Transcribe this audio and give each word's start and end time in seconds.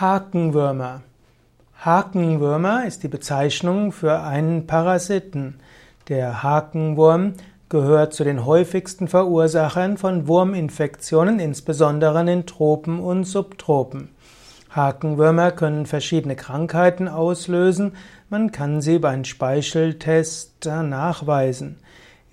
Hakenwürmer. 0.00 1.00
Hakenwürmer 1.84 2.86
ist 2.86 3.02
die 3.02 3.08
Bezeichnung 3.08 3.90
für 3.90 4.20
einen 4.20 4.64
Parasiten. 4.64 5.58
Der 6.06 6.44
Hakenwurm 6.44 7.32
gehört 7.68 8.14
zu 8.14 8.22
den 8.22 8.46
häufigsten 8.46 9.08
Verursachern 9.08 9.98
von 9.98 10.28
Wurminfektionen, 10.28 11.40
insbesondere 11.40 12.30
in 12.30 12.46
Tropen 12.46 13.00
und 13.00 13.24
Subtropen. 13.24 14.10
Hakenwürmer 14.70 15.50
können 15.50 15.84
verschiedene 15.84 16.36
Krankheiten 16.36 17.08
auslösen. 17.08 17.96
Man 18.30 18.52
kann 18.52 18.80
sie 18.80 19.00
bei 19.00 19.08
einem 19.08 19.24
Speicheltest 19.24 20.64
nachweisen. 20.64 21.80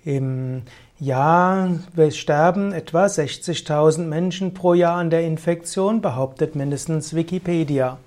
Im 0.06 0.62
Jahr 1.00 1.68
sterben 2.10 2.72
etwa 2.72 3.06
60.000 3.06 4.02
Menschen 4.04 4.54
pro 4.54 4.72
Jahr 4.72 4.98
an 4.98 5.10
der 5.10 5.26
Infektion, 5.26 6.00
behauptet 6.00 6.54
mindestens 6.54 7.12
Wikipedia. 7.16 7.98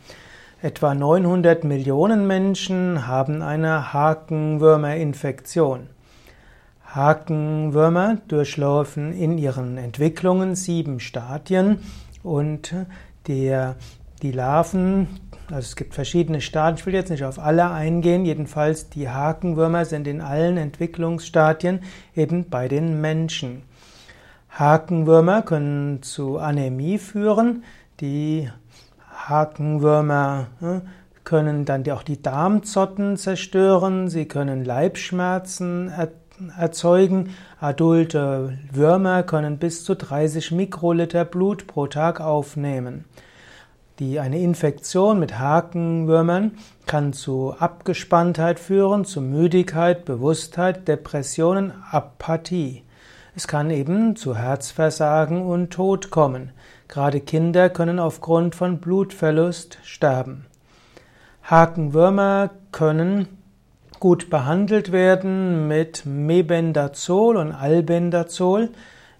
Etwa 0.61 0.95
900 0.95 1.65
Millionen 1.65 2.25
Menschen 2.25 3.05
haben 3.05 3.41
eine 3.41 3.91
Hakenwürmerinfektion. 3.91 5.89
Hakenwürmer 6.85 8.19
durchlaufen 8.29 9.11
in 9.11 9.37
ihren 9.37 9.77
Entwicklungen 9.77 10.55
sieben 10.55 11.01
Stadien 11.01 11.79
und 12.23 12.73
der, 13.27 13.75
die 14.19 14.31
Larven 14.31 15.07
also 15.51 15.65
es 15.65 15.75
gibt 15.75 15.95
verschiedene 15.95 16.41
Stadien, 16.41 16.77
ich 16.77 16.85
will 16.85 16.93
jetzt 16.93 17.09
nicht 17.09 17.23
auf 17.23 17.39
alle 17.39 17.71
eingehen, 17.71 18.23
jedenfalls 18.23 18.89
die 18.89 19.09
Hakenwürmer 19.09 19.83
sind 19.85 20.05
in 20.07 20.21
allen 20.21 20.57
Entwicklungsstadien 20.57 21.81
eben 22.15 22.49
bei 22.49 22.67
den 22.67 23.01
Menschen. 23.01 23.63
Hakenwürmer 24.51 25.41
können 25.41 26.03
zu 26.03 26.37
Anämie 26.37 26.99
führen, 26.99 27.63
die 27.99 28.49
Hakenwürmer 29.11 30.47
hm, 30.59 30.81
können 31.23 31.65
dann 31.65 31.89
auch 31.89 32.03
die 32.03 32.21
Darmzotten 32.21 33.17
zerstören, 33.17 34.07
sie 34.07 34.25
können 34.25 34.63
Leibschmerzen 34.63 35.91
erzeugen. 36.57 37.35
Adulte 37.59 38.57
Würmer 38.71 39.23
können 39.23 39.57
bis 39.57 39.83
zu 39.83 39.95
30 39.95 40.51
Mikroliter 40.51 41.25
Blut 41.25 41.65
pro 41.67 41.87
Tag 41.87 42.21
aufnehmen. 42.21 43.05
Die, 43.99 44.17
eine 44.17 44.39
Infektion 44.39 45.19
mit 45.19 45.37
Hakenwürmern 45.39 46.53
kann 46.85 47.11
zu 47.11 47.53
Abgespanntheit 47.59 48.57
führen, 48.57 49.03
zu 49.03 49.19
Müdigkeit, 49.19 50.05
Bewusstheit, 50.05 50.87
Depressionen, 50.87 51.73
Apathie. 51.91 52.83
Es 53.35 53.45
kann 53.45 53.69
eben 53.69 54.15
zu 54.15 54.37
Herzversagen 54.37 55.41
und 55.41 55.71
Tod 55.71 56.11
kommen. 56.11 56.51
Gerade 56.87 57.19
Kinder 57.19 57.69
können 57.69 57.99
aufgrund 57.99 58.55
von 58.55 58.79
Blutverlust 58.79 59.79
sterben. 59.83 60.45
Hakenwürmer 61.43 62.51
können 62.71 63.27
gut 63.99 64.29
behandelt 64.29 64.93
werden 64.93 65.67
mit 65.67 66.05
Mebendazol 66.05 67.35
und 67.35 67.51
Albendazol. 67.51 68.69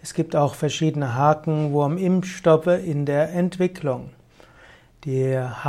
Es 0.02 0.14
gibt 0.14 0.38
auch 0.38 0.56
verschiedene 0.56 1.16
Hakenwurmimpfstoffe 1.16 2.68
in 2.68 3.06
der 3.06 3.34
Entwicklung. 3.34 4.12
Der 5.06 5.64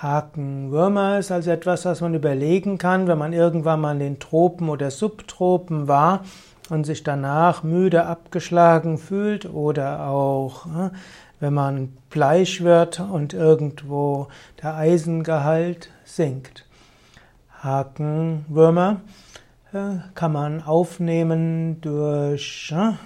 Hakenwürmer 0.00 1.18
ist 1.18 1.32
also 1.32 1.50
etwas, 1.50 1.84
was 1.84 2.00
man 2.00 2.14
überlegen 2.14 2.78
kann, 2.78 3.08
wenn 3.08 3.18
man 3.18 3.32
irgendwann 3.32 3.80
mal 3.80 3.92
in 3.92 3.98
den 3.98 4.18
Tropen 4.20 4.68
oder 4.68 4.92
Subtropen 4.92 5.88
war 5.88 6.24
und 6.70 6.84
sich 6.84 7.02
danach 7.02 7.64
müde 7.64 8.06
abgeschlagen 8.06 8.98
fühlt 8.98 9.52
oder 9.52 10.06
auch 10.06 10.66
ne, 10.66 10.92
wenn 11.40 11.54
man 11.54 11.96
bleich 12.10 12.62
wird 12.62 13.00
und 13.00 13.34
irgendwo 13.34 14.28
der 14.62 14.76
Eisengehalt 14.76 15.90
sinkt. 16.04 16.64
Hakenwürmer 17.60 19.00
äh, 19.72 19.96
kann 20.14 20.32
man 20.32 20.62
aufnehmen 20.62 21.80
durch 21.80 22.72
ne, 22.72 22.96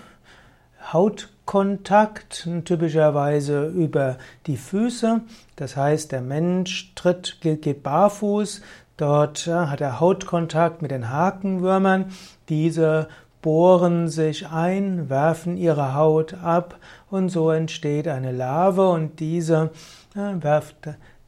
Hautkontakt, 1.53 2.49
typischerweise 2.65 3.67
über 3.67 4.17
die 4.47 4.57
Füße. 4.57 5.21
Das 5.55 5.77
heißt, 5.77 6.11
der 6.11 6.23
Mensch 6.23 6.95
tritt, 6.95 7.43
geht 7.43 7.83
barfuß. 7.83 8.63
Dort 8.97 9.47
hat 9.49 9.83
er 9.83 10.01
Hautkontakt 10.01 10.81
mit 10.81 10.91
den 10.91 11.11
Hakenwürmern. 11.11 12.07
Diese 12.49 13.09
bohren 13.43 14.09
sich 14.09 14.49
ein, 14.49 15.11
werfen 15.11 15.59
ihre 15.59 15.95
Haut 15.95 16.33
ab 16.43 16.79
und 17.11 17.29
so 17.29 17.51
entsteht 17.51 18.09
eine 18.09 18.33
Larve 18.33 18.89
und 18.89 19.21
diese, 19.21 19.73
werft, 20.15 20.77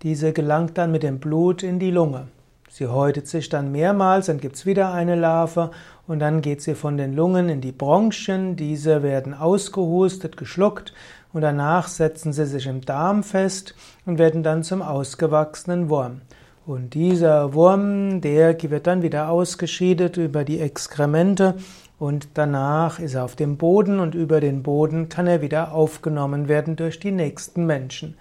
diese 0.00 0.32
gelangt 0.32 0.78
dann 0.78 0.90
mit 0.90 1.02
dem 1.02 1.18
Blut 1.18 1.62
in 1.62 1.78
die 1.78 1.90
Lunge. 1.90 2.28
Sie 2.76 2.88
häutet 2.88 3.28
sich 3.28 3.48
dann 3.48 3.70
mehrmals, 3.70 4.26
dann 4.26 4.40
gibt 4.40 4.56
es 4.56 4.66
wieder 4.66 4.92
eine 4.92 5.14
Larve 5.14 5.70
und 6.08 6.18
dann 6.18 6.40
geht 6.40 6.60
sie 6.60 6.74
von 6.74 6.96
den 6.96 7.14
Lungen 7.14 7.48
in 7.48 7.60
die 7.60 7.70
Bronchien. 7.70 8.56
Diese 8.56 9.04
werden 9.04 9.32
ausgehustet, 9.32 10.36
geschluckt 10.36 10.92
und 11.32 11.42
danach 11.42 11.86
setzen 11.86 12.32
sie 12.32 12.46
sich 12.46 12.66
im 12.66 12.80
Darm 12.80 13.22
fest 13.22 13.76
und 14.06 14.18
werden 14.18 14.42
dann 14.42 14.64
zum 14.64 14.82
ausgewachsenen 14.82 15.88
Wurm. 15.88 16.22
Und 16.66 16.94
dieser 16.94 17.54
Wurm, 17.54 18.20
der 18.20 18.60
wird 18.60 18.88
dann 18.88 19.02
wieder 19.02 19.28
ausgeschieden 19.28 20.12
über 20.14 20.42
die 20.42 20.58
Exkremente 20.58 21.54
und 22.00 22.26
danach 22.34 22.98
ist 22.98 23.14
er 23.14 23.22
auf 23.22 23.36
dem 23.36 23.56
Boden 23.56 24.00
und 24.00 24.16
über 24.16 24.40
den 24.40 24.64
Boden 24.64 25.08
kann 25.08 25.28
er 25.28 25.42
wieder 25.42 25.74
aufgenommen 25.74 26.48
werden 26.48 26.74
durch 26.74 26.98
die 26.98 27.12
nächsten 27.12 27.66
Menschen. 27.66 28.16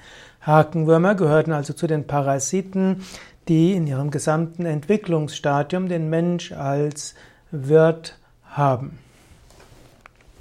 Hakenwürmer 0.45 1.15
gehörten 1.15 1.53
also 1.53 1.73
zu 1.73 1.87
den 1.87 2.05
Parasiten, 2.05 3.03
die 3.47 3.73
in 3.73 3.87
ihrem 3.87 4.11
gesamten 4.11 4.65
Entwicklungsstadium 4.65 5.89
den 5.89 6.09
Mensch 6.09 6.51
als 6.51 7.15
Wirt 7.51 8.17
haben. 8.43 8.99